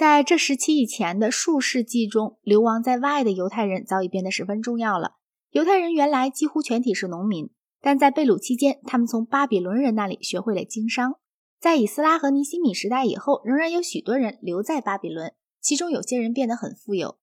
[0.00, 5.16] 在这时期以前的数世纪中，流亡在外的犹太人早已变得十分重要了。
[5.50, 7.50] 犹太人原来几乎全体是农民，
[7.82, 11.16] 但在贝鲁期间，他们从巴比伦人那里学会了经商。
[11.60, 17.18] 在以斯拉和尼西米时代以后，仍然有许多人留在巴比伦，其中有些人变得很富有。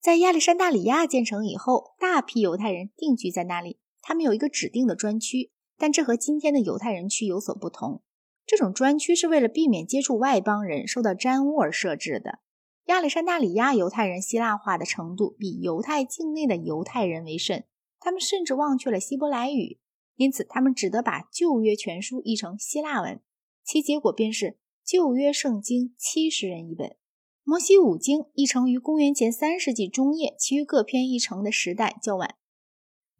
[0.00, 8.02] 在亚历山大里亚建成以后，大批犹太人定居在那里，他们有一个指定的专区，但这和今天的犹太人区有所不同。
[8.46, 12.40] 这种专区是为了避免接触外邦人受到沾污而设置的。
[12.86, 17.64] 亚历山大里亚犹太人希腊化的程度比犹太境内的犹太人为甚。
[18.04, 19.78] 他们甚至忘却了希伯来语，
[20.16, 23.20] 因此他们只得把旧约全书译成希腊文，
[23.64, 26.96] 其结果便是旧约圣经七十人一本，
[27.44, 32.34] 摩西五经译成于公元前三世纪中叶，其余各篇译成的时代较晚。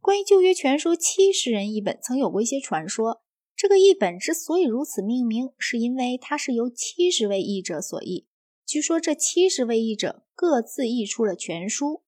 [0.01, 3.23] 关于旧约全书七十人一本，曾有过一些传说。
[3.62, 8.27] 这个译本之所以如此命名，是因为它是由七十位译者所译。
[8.66, 12.03] 据说这七十位译者各自译出了全书。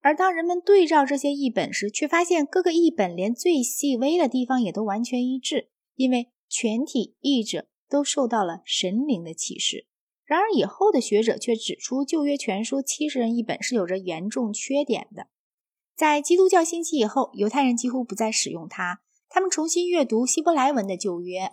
[0.00, 9.86] 而当人们对照这些译本时，却发现各个译本连最细微的地方也都完全一致，因为全体译者都受到了神灵的启示。
[10.26, 15.28] 然而，以后的学者却指出，旧约全书七十人译本是有着严重缺点的。
[15.96, 21.50] 在基督教兴起以后，犹太人几乎不再使用它，他们重新阅读希伯来文的旧约。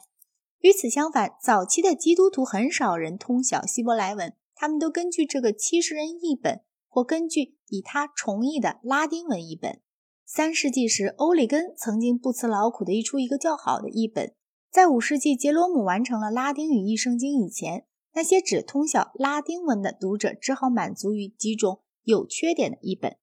[0.60, 6.62] 与此相反，早期的基督徒很少人通晓希伯来文，他们都根据这个七十人译本。
[6.88, 9.82] 或根据以他重译的拉丁文译本。
[10.26, 14.34] 三世纪时，欧里根曾经不辞劳苦地译出一个较好的译本。
[14.72, 23.18] 在五世纪，杰罗姆完成了拉丁语译圣经以前，那些只通晓拉丁文的读者只好满足于几种有缺点的译本。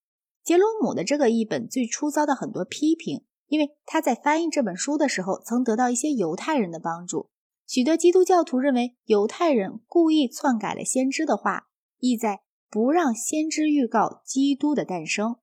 [0.45, 7.29] 杰罗姆的这个译本最初遭到很多批评，因为他在翻译这本书的时候曾得到一些犹太人的帮助。
[7.67, 11.67] 许多基督教徒认为犹太人故意篡改了先知的话，
[11.99, 12.41] 意在。
[12.71, 15.37] 不让先知预告基督的诞生。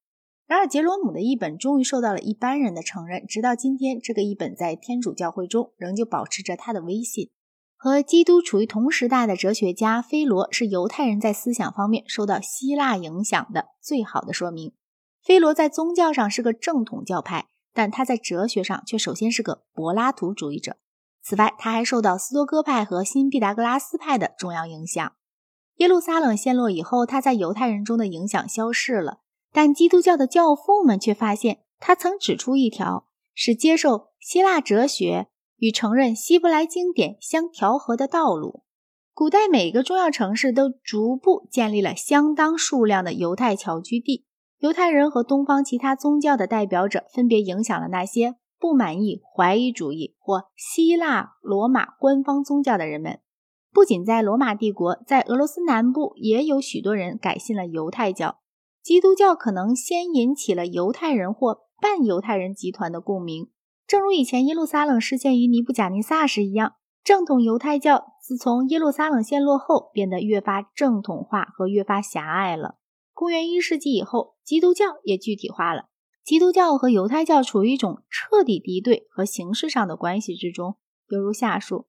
[0.47, 3.27] 然而，杰罗姆的译本终于受到了一般人的承认。
[3.27, 7.29] 直到今天，这个译本在天主教会中仍旧保持着它的威信。
[7.75, 14.73] 和基督处于同时代的哲学家菲罗是犹太人在思想方面受到希腊影响的最好的说明。
[15.21, 17.45] 菲罗在宗教上是个正统教派，
[17.79, 20.75] 但他在哲学上却首先是个柏拉图主义者。
[21.23, 25.13] 此外，他还受到斯多哥派和新毕达哥拉斯派的重要影响。
[25.77, 29.19] 耶路撒冷陷落以后，他在犹太人中的影响消逝了，
[29.53, 38.63] 但基督教的教父们却发现，他曾指出一条使接受希腊哲学与承认希伯来经典相调和的道路。
[39.13, 44.25] 古代每个重要城市都逐步建立了相当数量的犹太侨居地，
[44.59, 53.21] 犹太人和东方其他宗教的代表者分别影响了那些不满意怀疑主义或希腊罗马官方宗教的人们。
[53.71, 58.39] 不仅在罗马帝国，在俄罗斯南部也有许多人改信了犹太教。
[58.83, 63.49] 基督教可能先引起了犹太人或半犹太人集团的共鸣，
[63.87, 66.73] 正如以前耶路撒冷失陷于尼布贾尼撒时一样。
[67.01, 72.78] 正统犹太教自从耶路撒冷陷落后，变得越发正统化和越发狭隘了。
[73.19, 75.89] 公元一世纪以后，基督教也具体化了。
[76.23, 80.77] 基督教和犹太教处于一种彻底敌对和形式上的关系之中，
[81.09, 81.87] 犹如下述。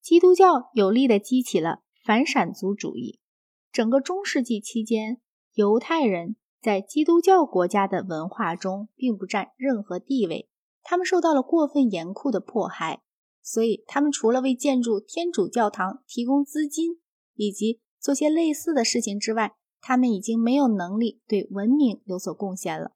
[0.00, 3.20] 基督教有力地激起了反闪族主义。
[3.70, 5.20] 整个中世纪期间，
[5.54, 10.48] 犹太人在基督教国家的文化中并不占任何地位，
[10.82, 13.02] 他们受到了过分严酷的迫害，
[13.40, 17.00] 所以他们除了为建筑天主教堂提供资金
[17.36, 22.92] 以及做些类似的事情之外，他们已经没有能力对文明有所贡献了。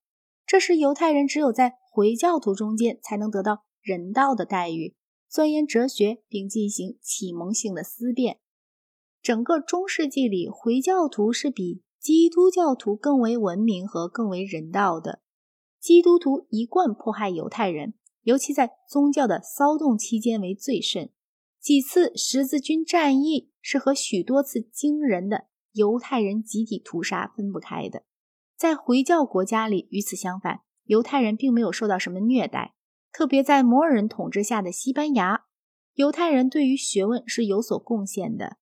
[0.47, 4.95] 这时，犹太人只有在回教徒中间才能得到人道的待遇。
[5.29, 8.39] 钻研哲学，并进行启蒙性的思辨。
[9.21, 15.21] 整个中世纪里，回教徒是比基督教徒更为文明和更为人道的。
[15.81, 21.11] 基督徒一贯迫害犹太人，尤其在宗教的骚动期间为最甚。
[21.61, 28.05] 几次十字军战役是和许多次惊人的犹太人集体屠杀分不开的。
[28.57, 32.75] 在回教国家里，与此相反，犹太人并没有受到什么虐待。
[33.13, 35.45] 特别在摩尔人统治下的西班牙，
[35.93, 38.57] 犹太人对于学问是有所贡献的。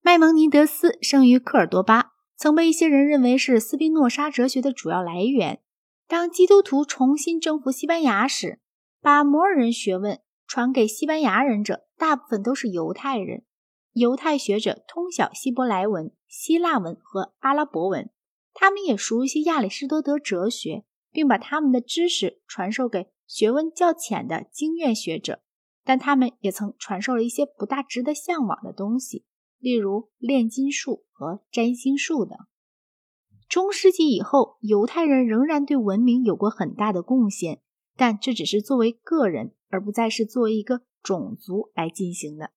[0.00, 5.60] 麦蒙尼德斯生于科尔多巴，曾被一些人认为是斯宾诺莎哲学的主要来源。
[6.06, 8.60] 当基督徒重新征服西班牙时，
[9.02, 13.44] 把摩尔人学问传给西班牙人者，大部分都是犹太人。
[13.98, 18.08] 犹太学者通晓希伯来文、希腊文和阿拉伯文，
[18.54, 23.10] 他们也熟悉亚里士多德哲学，并把他们的知识传授给。
[23.26, 25.42] 学问较浅的经验学者，
[25.84, 29.26] 但他们也曾传授了一些不大值得向往的东西。
[29.58, 32.38] 例如炼金术和占星术等。
[33.48, 37.60] 中世纪以后，犹太人仍然对文明有过很大的贡献，
[37.96, 42.52] 但这只是作为个人，而不再是作为一个种族来进行的。